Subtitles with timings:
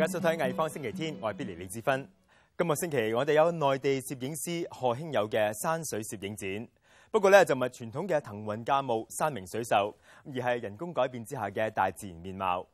[0.00, 2.08] 大家收睇《藝方星期天》，我係 Billy 李志芬。
[2.56, 6.68] 今個星期我哋有內地攝影師何興友嘅山水攝影展，
[7.10, 9.94] 不過咧就唔係傳統嘅騰雲駕霧山明水秀，
[10.24, 12.66] 而係人工改變之下嘅大自然面貌。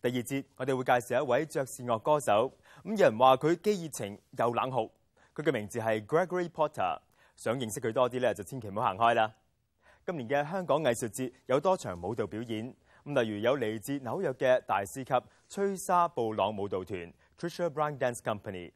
[0.00, 2.50] 第二節我哋會介紹一位爵士樂歌手，
[2.82, 4.90] 咁有人話佢既熱情又冷酷，
[5.34, 6.98] 佢嘅名字係 Gregory Porter。
[7.36, 9.30] 想認識佢多啲咧，就千祈唔好行開啦。
[10.06, 12.74] 今年嘅香港藝術節有多場舞蹈表演，
[13.04, 18.70] 咁例如有嚟自紐約嘅大師級吹沙布朗舞蹈團 Trisha Brown Dance Company。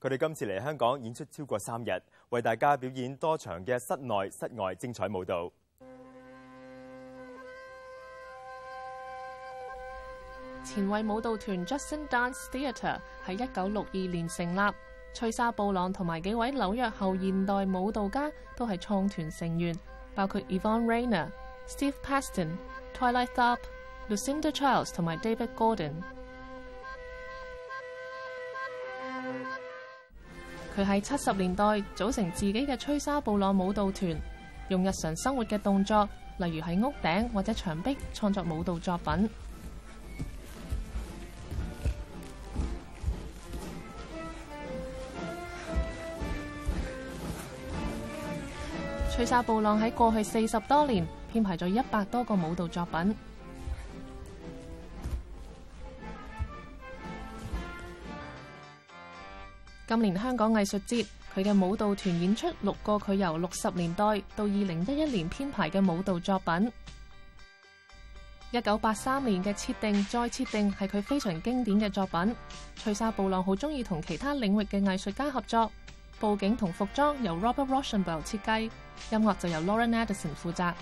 [0.00, 5.52] 佢哋今次嚟香港演出超過三日，為大家表演多場嘅室內、室外精彩舞蹈。
[10.64, 14.74] 前衛舞蹈團 Justin Dance Theatre 喺一九六二年成立，
[15.14, 19.78] 吹沙布朗同埋幾位紐約後現代舞蹈家都係創團成員，
[20.14, 21.28] 包括 Evon Rainer、
[21.66, 22.48] Steve Paston、
[23.00, 23.56] Twilight Tharp、
[24.10, 25.92] Lucinda Charles 同埋 David Gordon。
[30.76, 34.20] 佢喺七十年代組成自己嘅吹沙布朗舞蹈團，
[34.68, 36.06] 用日常生活嘅動作，
[36.36, 39.30] 例如喺屋頂或者牆壁創作舞蹈作品。
[49.10, 53.14] 吹沙布朗喺過去四十多年編排咗一百多個舞蹈作品。
[59.86, 64.04] 今年香港藝術節，佢嘅舞蹈團演出六個佢由六十年代
[64.36, 66.72] 到二零一一年編排嘅舞蹈作品。
[68.52, 72.34] 一九八三年嘅設定再設定係佢非常經典嘅作品。
[72.76, 75.70] 翠沙布朗好中意同其他領域嘅藝術家合作，
[76.20, 78.70] 佈景同服裝由 Robert Rauschenberg 設計，
[79.10, 80.72] 音樂就由 Lauren Addison 負責。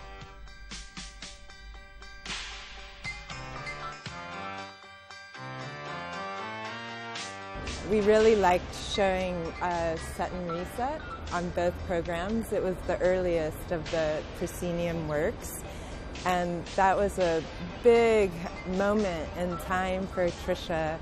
[7.91, 11.00] We really liked showing uh, and Reset
[11.32, 12.53] on both programs.
[12.53, 15.62] It was the earliest of the proscenium works.
[16.26, 17.43] And that was a
[17.82, 18.31] big
[18.76, 20.99] moment in time for Trisha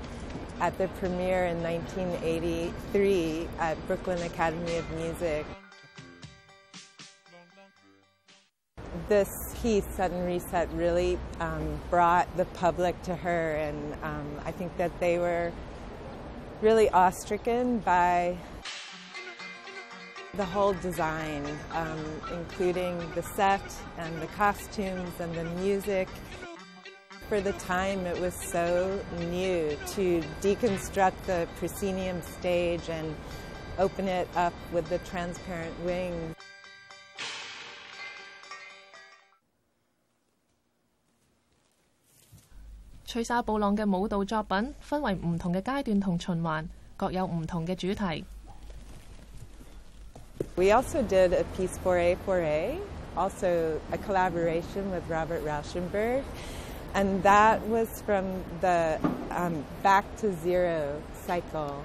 [0.61, 5.45] at the premiere in 1983 at Brooklyn Academy of Music.
[9.09, 9.29] This
[9.61, 14.97] piece, and Reset, really um, brought the public to her, and um, I think that
[14.99, 15.51] they were
[16.61, 18.37] really awe-stricken by
[20.33, 22.03] the whole design, um,
[22.33, 23.61] including the set
[23.97, 26.07] and the costumes and the music.
[27.27, 33.15] For the time, it was so new to deconstruct the proscenium stage and
[33.77, 36.35] open it up with the transparent wings.
[43.06, 46.66] 吹沙布朗嘅舞蹈作品分为唔同嘅阶段同循环，
[46.96, 48.24] 各有唔同嘅主题。
[50.56, 52.78] We also did a piece for A for A,
[53.16, 56.22] also a collaboration with Robert Rauschenberg,
[56.94, 58.24] and that was from
[58.60, 58.98] the
[59.30, 61.82] um, Back to Zero cycle.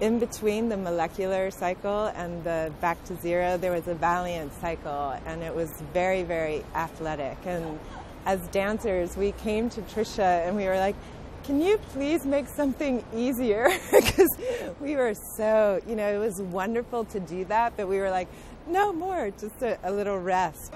[0.00, 5.14] In between the molecular cycle and the back to zero, there was a valiant cycle,
[5.26, 7.36] and it was very, very athletic.
[7.44, 7.78] And
[8.24, 10.96] as dancers, we came to Trisha and we were like,
[11.44, 13.68] can you please make something easier?
[13.90, 14.30] Because
[14.80, 18.28] we were so, you know, it was wonderful to do that, but we were like,
[18.66, 20.72] no more, just a, a little rest.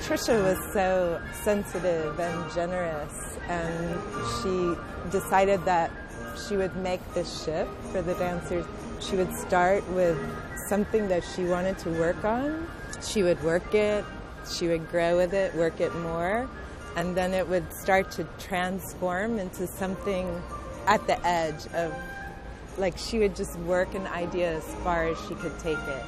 [0.00, 4.00] Trisha was so sensitive and generous, and
[4.40, 5.90] she decided that
[6.36, 8.64] she would make this shift for the dancers.
[9.00, 10.18] She would start with
[10.68, 12.66] something that she wanted to work on.
[13.02, 14.04] She would work it,
[14.50, 16.48] she would grow with it, work it more,
[16.96, 20.42] and then it would start to transform into something
[20.86, 21.94] at the edge of,
[22.78, 26.04] like, she would just work an idea as far as she could take it.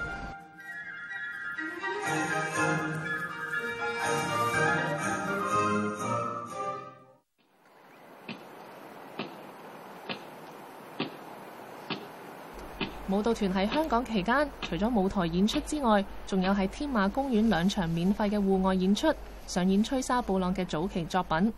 [13.11, 19.11] 舞蹈團喺香港期間，除咗舞台演出之外，仲有喺天馬公園兩場免費嘅戶外演出，
[19.47, 21.51] 上演吹沙布朗嘅早期作品。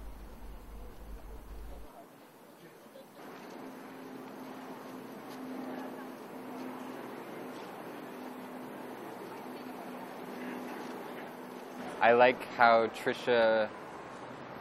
[11.99, 13.67] I like how Trisha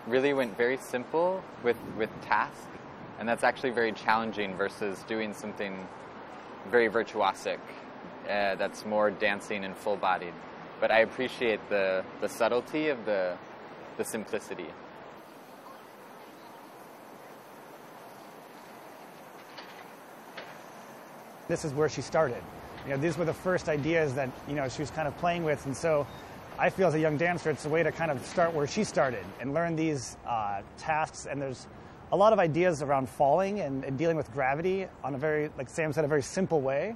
[0.10, 2.50] really went very simple with, with task,
[3.20, 5.74] and that's actually very challenging versus doing something
[6.70, 7.60] very virtuosic
[8.30, 10.34] uh, that's more dancing and full bodied.
[10.80, 13.38] But I appreciate the, the subtlety of the,
[13.98, 14.68] the simplicity.
[21.48, 22.42] This is where she started.
[22.86, 25.44] You know, these were the first ideas that you know she was kind of playing
[25.44, 26.06] with, and so
[26.60, 28.84] I feel as a young dancer, it's a way to kind of start where she
[28.84, 31.26] started and learn these uh, tasks.
[31.26, 31.68] And there's
[32.12, 35.70] a lot of ideas around falling and, and dealing with gravity on a very, like
[35.70, 36.96] Sam said, a very simple way.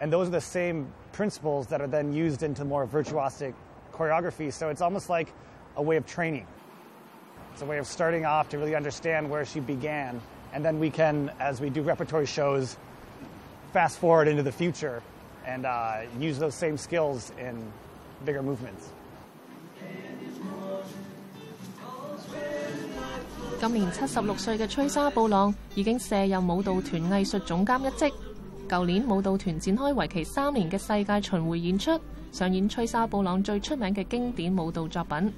[0.00, 3.54] And those are the same principles that are then used into more virtuosic
[3.92, 4.52] choreography.
[4.52, 5.32] So it's almost like
[5.76, 6.46] a way of training.
[7.52, 10.20] It's a way of starting off to really understand where she began.
[10.52, 12.76] And then we can, as we do repertory shows,
[13.72, 15.02] fast forward into the future
[15.46, 17.62] and uh, use those same skills in
[18.24, 18.90] bigger movements.
[23.58, 28.12] 今年七十六歲嘅崔沙布朗已經卸任舞蹈團藝術總監一職。
[28.68, 31.98] 舊年舞蹈團展開為期三年嘅世界巡迴演出，
[32.32, 35.32] 上演崔沙布朗最出名嘅經典舞蹈作品。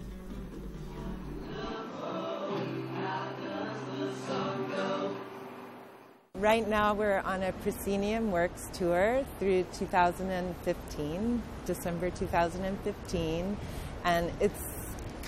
[6.40, 13.56] Right now, we're on a Proscenium Works tour through 2015, December 2015,
[14.04, 14.52] and it's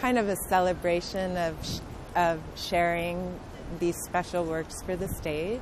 [0.01, 1.55] kind of a celebration of,
[2.17, 3.39] of sharing
[3.79, 5.61] these special works for the stage.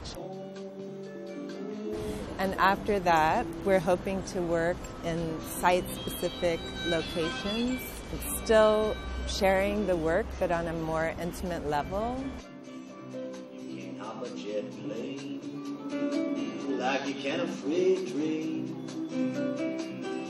[2.38, 7.82] And after that, we're hoping to work in site specific locations,
[8.42, 8.96] still
[9.26, 12.16] sharing the work, but on a more intimate level.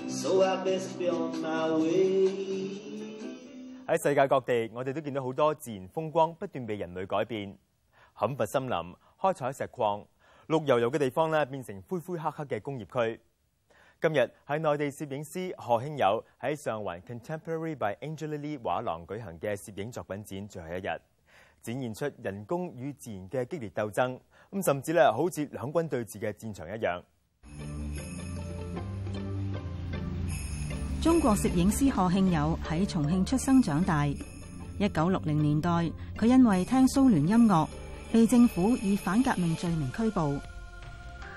[0.08, 2.47] So I best be on my way.
[3.88, 7.56] 喺世界各地，我哋都見到好多自然風光不斷被人類改變，
[8.14, 10.04] 砍伐森林、開採石礦，
[10.46, 13.18] 綠油油嘅地方咧變成灰灰黑黑嘅工業區。
[13.98, 21.00] 今日喺內地攝影師賀興友喺上環 Contemporary by Angela Lee 畫廊舉行嘅攝影作品展最後一日，
[21.62, 24.20] 展現出人工與自然嘅激烈鬥爭，
[24.50, 27.02] 咁甚至咧好似兩軍對峙嘅戰場一樣。
[31.00, 34.04] 中國攝影師賀慶友喺重慶出生長大。
[34.04, 35.70] 一九六零年代，
[36.16, 37.68] 佢因為聽蘇聯音樂，
[38.12, 40.36] 被政府以反革命罪名拘捕。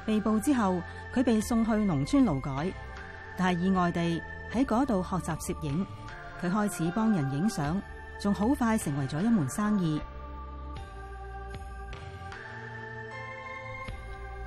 [0.04, 0.82] 被捕之後，
[1.14, 2.74] 佢被送去農村勞改，
[3.38, 4.20] 但係意外地
[4.52, 5.86] 喺嗰度學習攝影。
[6.42, 7.80] 佢開始幫人影相，
[8.20, 10.02] 仲好快成為咗一門生意。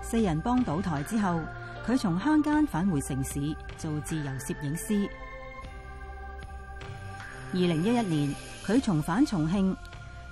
[0.02, 1.40] 四人幫倒台之後，
[1.86, 5.06] 佢從鄉間返回城市做自由攝影師。
[7.52, 8.34] 二零一一年，
[8.66, 9.76] 佢重返重慶，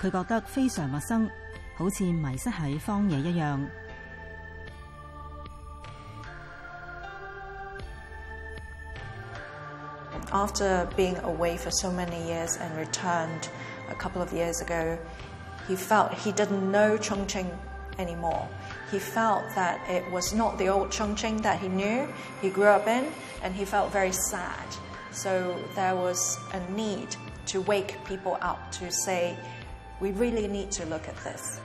[0.01, 1.29] 佢覺得非常陌生，
[1.77, 3.69] 好似迷失喺荒野一樣。
[10.33, 13.49] After being away for so many years and returned
[13.91, 14.97] a couple of years ago,
[15.69, 17.51] he felt he didn't know Chongqing
[17.99, 18.47] anymore.
[18.93, 22.07] He felt that it was not the old Chongqing that he knew,
[22.43, 23.11] he grew up in,
[23.43, 24.67] and he felt very sad.
[25.13, 29.35] So there was a need to wake people up to say,
[29.99, 31.59] we really need to look at this.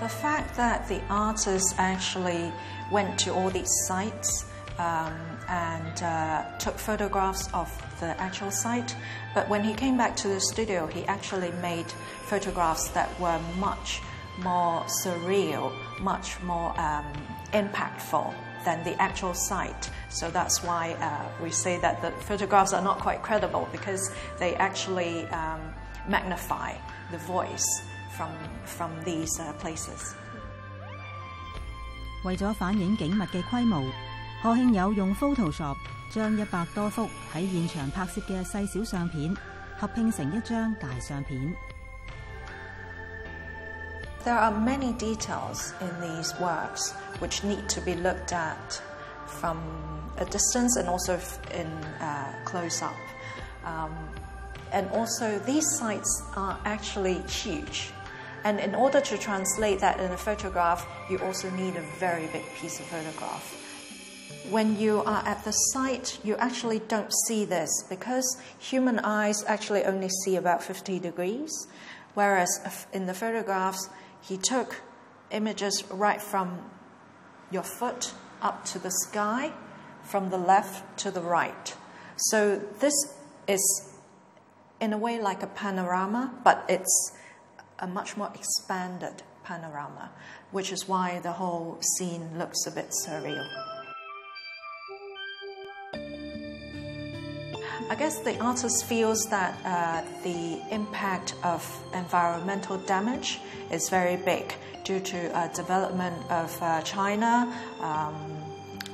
[0.00, 2.52] The fact that the artists actually
[2.90, 4.46] went to all these sites
[4.78, 5.14] um,
[5.48, 7.69] and uh, took photographs of
[7.99, 8.95] the actual site,
[9.33, 11.85] but when he came back to the studio, he actually made
[12.25, 14.01] photographs that were much
[14.39, 17.05] more surreal, much more um,
[17.53, 18.33] impactful
[18.65, 19.89] than the actual site.
[20.09, 24.55] So that's why uh, we say that the photographs are not quite credible because they
[24.55, 25.61] actually um,
[26.07, 26.73] magnify
[27.11, 27.65] the voice
[28.15, 28.31] from,
[28.65, 30.15] from these uh, places.
[32.23, 33.83] 为咗反映景物嘅规模，
[34.42, 35.76] 賀興友用 Photoshop
[44.38, 48.80] are many details in these works which need to be looked at
[49.26, 49.58] from
[50.18, 51.18] a distance and also
[51.52, 51.66] in
[52.00, 52.96] uh, close up.
[53.64, 53.94] Um,
[54.72, 57.90] and also, these sites are actually huge.
[58.44, 62.44] And in order to translate that in a photograph, you also need a very big
[62.60, 63.65] piece of photograph.
[64.50, 69.84] When you are at the site, you actually don't see this because human eyes actually
[69.84, 71.66] only see about 50 degrees,
[72.14, 73.88] whereas in the photographs,
[74.20, 74.82] he took
[75.30, 76.70] images right from
[77.50, 79.52] your foot up to the sky,
[80.04, 81.74] from the left to the right.
[82.16, 82.94] So this
[83.48, 83.94] is,
[84.80, 87.12] in a way, like a panorama, but it's
[87.80, 90.10] a much more expanded panorama,
[90.52, 93.75] which is why the whole scene looks a bit surreal.
[97.88, 101.62] I guess the artist feels that uh, the impact of
[101.94, 103.38] environmental damage
[103.70, 108.16] is very big due to uh, development of uh, China, um,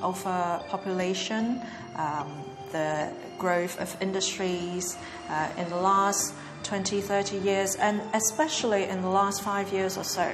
[0.02, 1.62] overpopulation,
[1.96, 4.98] um, the growth of industries
[5.30, 6.34] uh, in the last
[6.64, 10.30] 20, 30 years, and especially in the last five years or so.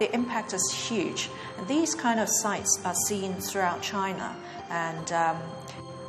[0.00, 1.30] The impact is huge.
[1.68, 4.34] These kind of sites are seen throughout China,
[4.68, 5.36] and um,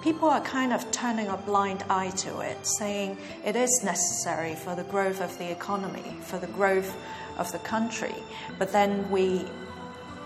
[0.01, 4.75] people are kind of turning a blind eye to it, saying it is necessary for
[4.75, 6.95] the growth of the economy, for the growth
[7.37, 8.15] of the country.
[8.57, 9.45] But then we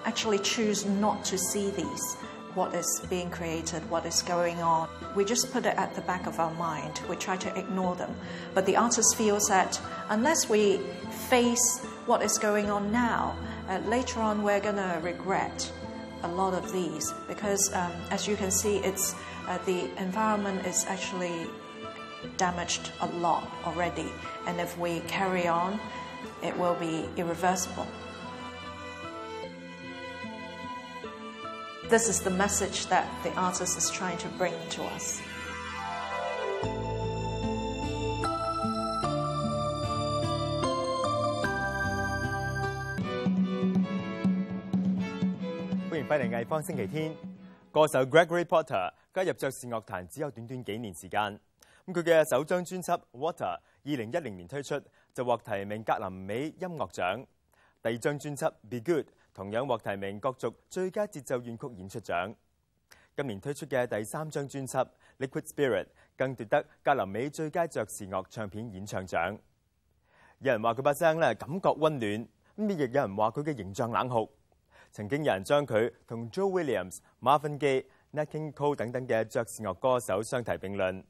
[0.05, 2.15] actually choose not to see these
[2.53, 4.87] what is being created, what is going on.
[5.13, 7.01] We just put it at the back of our mind.
[7.09, 8.15] We try to ignore them.
[8.53, 9.79] But the artist feels that
[10.09, 10.77] unless we
[11.27, 13.35] face what is going on now,
[13.67, 15.69] uh, later on we're going to regret
[16.23, 19.15] a lot of these because, um, as you can see, it's
[19.47, 21.47] uh, the environment is actually
[22.37, 24.09] damaged a lot already,
[24.47, 25.79] and if we carry on,
[26.41, 27.87] it will be irreversible.
[31.89, 35.21] This is the message that the artist is trying to bring to us.
[48.05, 48.45] Gregory
[49.15, 51.39] 加入爵士樂壇只有短短幾年時間。
[51.85, 54.77] 咁佢嘅首張專輯《Water》二零一零年推出，
[55.13, 57.25] 就獲提名格林美音樂獎。
[57.81, 62.35] 第二張專輯《Be Good》同樣獲提名角逐最佳節奏怨曲演出獎。
[63.15, 64.85] 今年推出嘅第三張專輯
[65.19, 65.83] 《Liquid Spirit》
[66.17, 69.39] 更奪得格林美最佳爵士樂唱片演唱獎。
[70.39, 74.29] 有人話佢把聲咧感覺温暖，咁亦有人話佢嘅形象冷酷。
[74.91, 81.02] 曾經有人將佢同 Joe Williams、Marvin Gaye、Nat King Cole 等等嘅爵士乐歌手相提并论。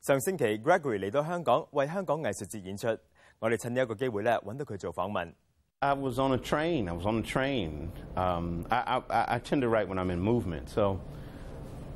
[0.00, 2.96] 上星期 Gregory 嚟到香港为香港艺术节演出，
[3.38, 5.32] 我哋趁呢一个机会咧揾到佢做访问。
[5.80, 6.88] I was on a train.
[6.88, 7.90] I was on a train.
[8.16, 10.68] Um, I, I, I tend to write when I'm in movement.
[10.70, 10.98] So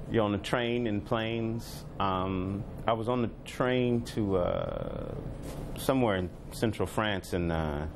[0.09, 1.85] you're on a train in planes.
[1.99, 5.15] Um, I was on the train to uh,
[5.77, 7.87] somewhere in central France, and uh,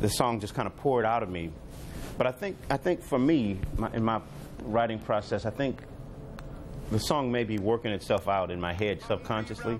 [0.00, 1.50] the song just kind of poured out of me.
[2.16, 4.20] But I think, I think for me, my, in my
[4.63, 5.81] writing process, I think
[6.91, 9.79] the song may be working itself out in my head subconsciously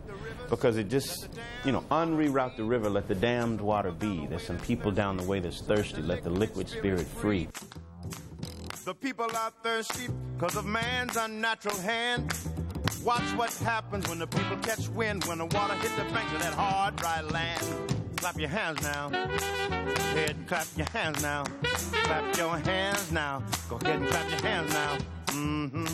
[0.49, 1.29] because it just,
[1.65, 4.25] you know, unreroute the river, let the damned water be.
[4.27, 7.49] There's some people down the way that's thirsty, let the liquid spirit free.
[8.85, 12.33] The people are thirsty because of man's unnatural hand.
[13.03, 16.39] Watch what happens when the people catch wind, when the water hits the banks of
[16.41, 18.02] that hard, dry land.
[18.22, 19.08] Clap your hands now.
[19.10, 21.44] Go ahead and clap your hands now.
[22.04, 23.42] Clap your hands now.
[23.68, 24.98] Go ahead and clap your hands now.
[25.26, 25.86] Mm-hmm.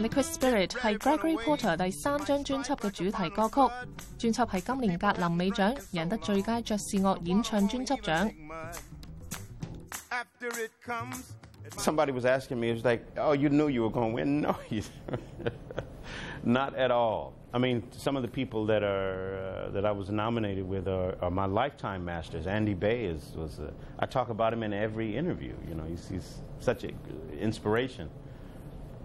[0.00, 3.70] Liquid Spirit 系 Gregory Porter 第三张专辑嘅主题歌曲，
[4.16, 8.32] 专辑系今年格林美奖赢得最佳爵士乐演唱专辑奖。
[11.77, 14.41] Somebody was asking me, it was like, oh, you knew you were going to win?
[14.41, 14.55] No,
[16.43, 17.33] not at all.
[17.53, 21.15] I mean, some of the people that are uh, that I was nominated with are,
[21.21, 22.47] are my lifetime masters.
[22.47, 25.53] Andy Bey is was uh, I talk about him in every interview.
[25.69, 26.97] You know, he's, he's such an
[27.39, 28.09] inspiration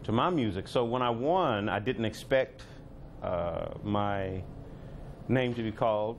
[0.05, 0.67] to my music.
[0.67, 2.63] So when I won, I didn't expect
[3.23, 4.43] uh, my
[5.29, 6.19] name to be called,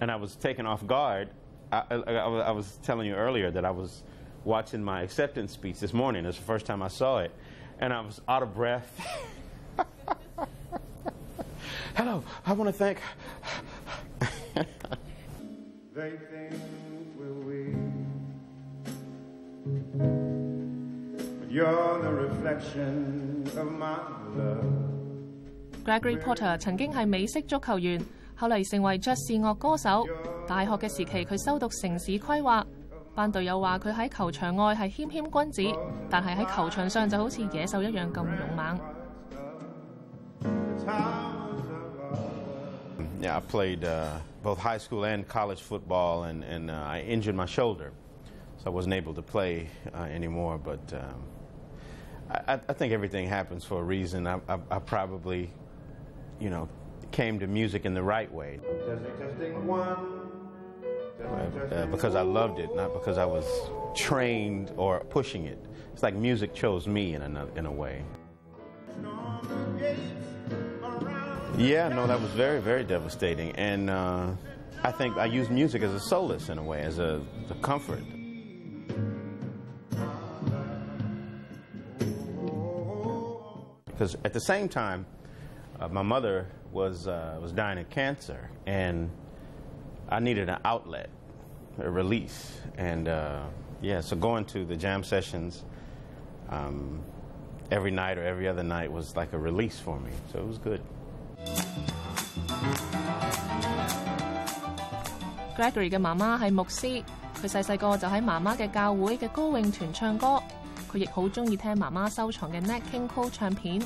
[0.00, 1.30] and I was taken off guard.
[1.70, 4.02] I, I I was telling you earlier that I was
[4.43, 6.25] watching my acceptance speech this morning.
[6.25, 7.31] It's the first time I saw it,
[7.79, 8.87] and I was out of breath.
[11.95, 12.97] Hello, I want to thank.
[15.93, 16.53] they think
[17.17, 17.75] we're weak.
[21.39, 23.97] But you're the reflection of my
[24.35, 24.65] love.
[25.85, 28.01] Gregory Porter 曾经系美式足球员，
[28.35, 30.05] 后嚟成为爵士乐歌手。
[30.47, 32.65] 大学嘅时期，佢修读城市规划。
[33.17, 35.77] 班队友话佢喺球场外系谦谦君子，
[36.09, 38.79] 但系喺球场上就好似野兽一样咁勇猛。
[40.41, 40.49] The
[40.85, 46.69] towers of our Yeah, I played uh, both high school and college football, and, and
[46.69, 47.91] uh, I injured my shoulder,
[48.57, 50.57] so I wasn't able to play uh, anymore.
[50.57, 51.23] But um,
[52.29, 54.27] I, I- I think everything happens for a reason.
[54.27, 55.49] I, I, I probably,
[56.39, 56.67] you know,
[57.11, 60.16] came to music in the right way Testing, testing one.
[61.18, 63.44] Testing, uh, because I loved it, not because I was
[63.94, 65.58] trained or pushing it.
[65.92, 68.04] It's like music chose me in a, in a way.
[71.56, 73.50] Yeah, no, that was very, very devastating.
[73.56, 74.30] And uh,
[74.84, 77.20] I think I use music as a solace in a way, as a,
[77.50, 78.02] a comfort.
[83.86, 85.04] Because at the same time,
[85.80, 89.10] uh, my mother was uh, was dying of cancer, and
[90.09, 91.09] I needed an outlet,
[91.79, 93.41] a release, and uh,
[93.81, 95.63] yeah, so going to the jam sessions
[96.49, 97.01] um,
[97.71, 100.11] every night or every other night was like a release for me.
[100.31, 100.81] So it was good.
[105.55, 107.03] Gregory 嘅妈妈系牧师，
[107.41, 110.41] 佢细细个就喺妈妈嘅教会嘅歌咏团唱歌，
[110.91, 113.81] 佢亦好中意听妈妈收藏嘅 Nat King Cole 唱片。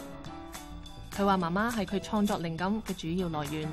[1.16, 3.68] 佢话妈妈系佢创作灵感嘅主要来源。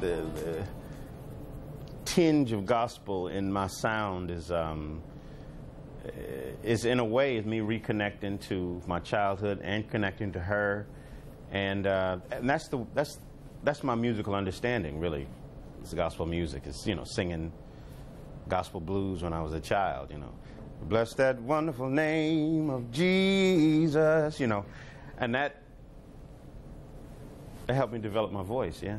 [0.00, 0.64] The, the
[2.04, 5.02] tinge of gospel in my sound is um,
[6.04, 6.10] eh,
[6.62, 10.86] is in a way is me reconnecting to my childhood and connecting to her,
[11.50, 13.18] and uh, and that's the that's
[13.62, 15.26] that's my musical understanding really.
[15.80, 16.62] It's gospel music.
[16.66, 17.52] It's you know singing
[18.48, 20.10] gospel blues when I was a child.
[20.10, 20.32] You know,
[20.82, 24.40] bless that wonderful name of Jesus.
[24.40, 24.64] You know,
[25.18, 25.62] and that
[27.66, 28.82] that helped me develop my voice.
[28.82, 28.98] Yeah.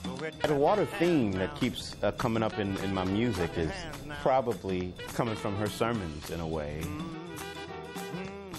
[0.43, 3.71] The water theme that keeps uh, coming up in, in my music is
[4.21, 6.83] probably coming from her sermons in a way.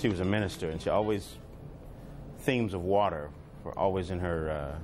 [0.01, 1.37] She was a minister, and she always
[2.41, 3.31] themes of water
[3.63, 4.79] were always in her uh,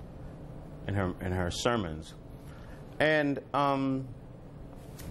[0.87, 2.14] in her in her sermons.
[3.01, 4.07] And um,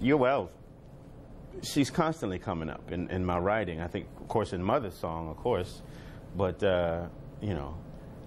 [0.01, 0.47] Yoel,
[1.63, 3.81] she's constantly coming up in, in my writing.
[3.81, 5.81] I think, of course, in Mother's song, of course,
[6.37, 7.07] but uh,
[7.41, 7.75] you know,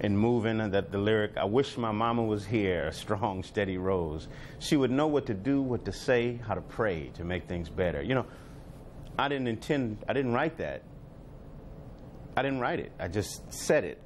[0.00, 3.76] in moving and that the lyric, I wish my mama was here, a strong, steady
[3.76, 4.28] rose.
[4.58, 7.68] She would know what to do, what to say, how to pray to make things
[7.68, 8.02] better.
[8.02, 8.26] You know,
[9.18, 10.82] I didn't intend, I didn't write that.
[12.36, 12.92] I didn't write it.
[12.98, 14.00] I just said it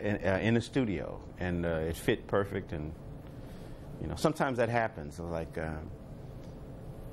[0.00, 2.72] in, uh, in the studio, and uh, it fit perfect.
[2.72, 2.92] And
[4.00, 5.20] you know, sometimes that happens.
[5.20, 5.74] Like uh,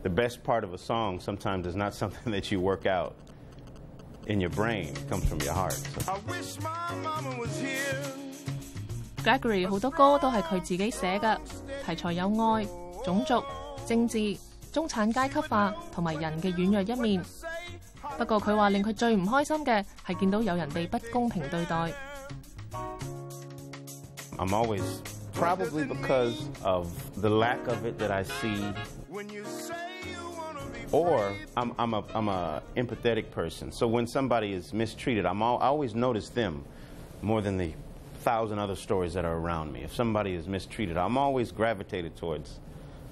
[0.01, 3.15] the best part of a song sometimes is not something that you work out
[4.28, 4.88] in your brain.
[4.88, 5.72] It comes from your heart.
[5.74, 6.12] So.
[6.12, 8.02] I wish my mama was here.
[9.22, 11.38] Gregory 好多歌都系佢自己写嘅，
[11.86, 12.66] 题材有爱、
[13.04, 13.42] 种族、
[13.86, 14.36] 政治、
[14.72, 17.22] 中产阶级化同埋人嘅软弱一面。
[18.18, 21.92] 不过佢话令佢最唔开心嘅系见到有人被不公平对待。
[24.36, 24.82] I'm always,
[25.32, 26.88] probably because of
[27.20, 28.74] the lack of it that I see,
[30.91, 33.71] Or I'm, I'm a I'm a empathetic person.
[33.71, 36.63] So when somebody is mistreated, I'm all, I always notice them
[37.21, 37.73] more than the
[38.21, 39.83] thousand other stories that are around me.
[39.83, 42.59] If somebody is mistreated, I'm always gravitated towards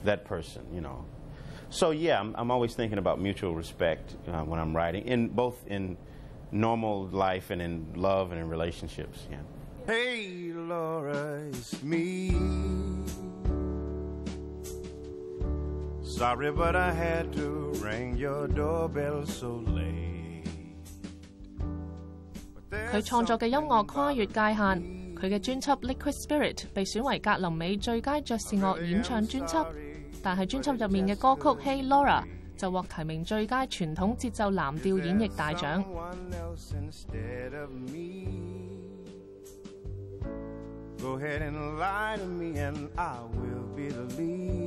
[0.04, 0.64] that person.
[0.74, 1.06] You know.
[1.70, 5.66] So yeah, I'm, I'm always thinking about mutual respect uh, when I'm writing, in both
[5.68, 5.98] in
[6.52, 9.28] normal life and in love and in relationships.
[9.30, 9.38] Yeah.
[9.86, 12.36] Hey, Laura, it's me.
[16.18, 20.48] Sorry, but I had to ring your doorbell so late.
[22.72, 24.82] 佢創作嘅音樂跨越界限，
[25.16, 29.68] 佢嘅專輯《Liquid Spirit》被選為格林美最佳爵士樂演唱專輯，
[30.24, 32.24] 但係專輯入面嘅歌曲《Hey Laura》
[32.58, 35.84] 就獲提名最佳傳統節奏藍調演繹大獎。
[35.84, 38.26] someone else instead of me.
[41.00, 44.67] Go ahead and lie to me, and I will believe.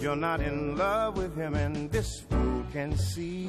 [0.00, 3.48] You're not in love with him, and this fool can see.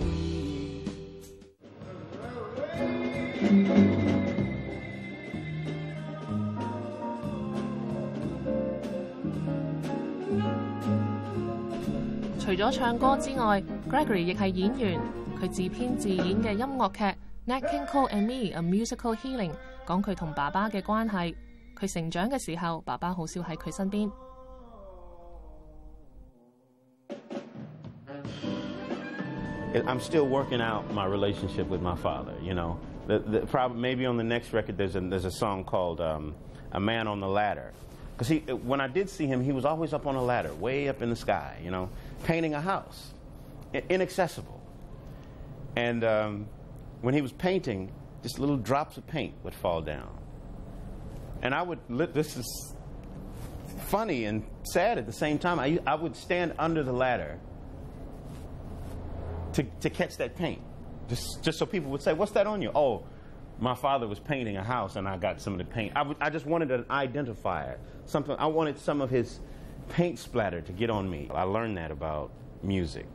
[12.37, 14.99] 除咗唱歌之外，Gregory 亦係演員。
[15.41, 17.03] 佢自編自演嘅音樂劇
[17.47, 19.51] 《Nat King Cole and Me: A Musical Healing》
[19.87, 21.33] 講佢同爸爸嘅關係。
[21.79, 24.11] 佢成長嘅時候，爸爸好少喺佢身邊。
[29.73, 32.33] I'm still working out my relationship with my father.
[32.41, 35.63] You know, the, the, probably maybe on the next record there's a there's a song
[35.63, 36.35] called um,
[36.71, 37.71] "A Man on the Ladder,"
[38.13, 40.89] because he when I did see him, he was always up on a ladder, way
[40.89, 41.57] up in the sky.
[41.63, 41.89] You know,
[42.23, 43.11] painting a house,
[43.89, 44.61] inaccessible.
[45.77, 46.47] And um,
[47.01, 47.91] when he was painting,
[48.23, 50.09] just little drops of paint would fall down,
[51.41, 51.79] and I would
[52.13, 52.75] this is
[53.87, 55.59] funny and sad at the same time.
[55.59, 57.39] I I would stand under the ladder
[59.54, 60.60] to, to catch that paint.
[61.08, 62.70] Just, just so people would say, What's that on you?
[62.74, 63.02] Oh,
[63.58, 65.92] my father was painting a house, and I got some of the paint.
[65.94, 68.36] I, w- I just wanted an identifier, something.
[68.38, 69.40] I wanted some of his
[69.88, 71.30] paint splatter to get on me.
[71.32, 72.30] I learned that about
[72.62, 73.06] music.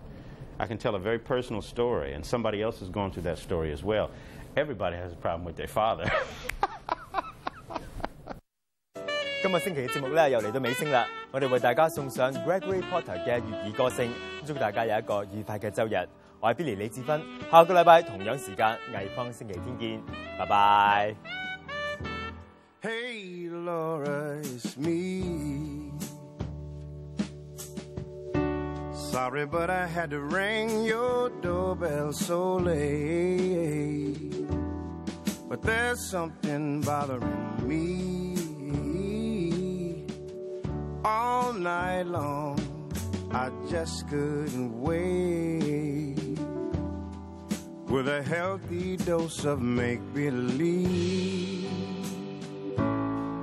[0.57, 3.71] I can tell a very personal story, and somebody else is going through that story
[3.71, 4.09] as well.
[4.55, 6.09] Everybody has a problem with their father.
[9.43, 14.09] 今个星期嘅节目咧又嚟到尾声啦，我哋为大家送上 Gregory Porter 嘅粤语歌声，
[14.45, 16.07] 祝大家有一个愉快嘅周日。
[16.46, 20.00] 我係 Billy 李志芬，下個禮拜同樣時間藝坊星期天見，
[20.38, 21.16] 拜拜。
[22.80, 25.90] Hey Laura, it's me.
[28.92, 34.46] Sorry, but I had to ring your doorbell so late.
[35.48, 38.36] But there's something bothering me.
[41.04, 42.56] All night long,
[43.32, 46.15] I just couldn't wait.
[47.88, 51.70] With a healthy dose of make believe.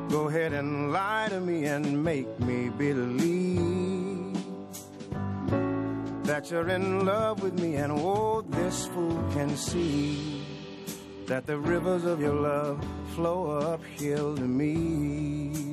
[0.10, 4.38] Go ahead and lie to me and make me believe
[6.24, 10.46] that you're in love with me, and oh, this fool can see
[11.28, 12.84] that the rivers of your love
[13.16, 15.73] flow uphill to me.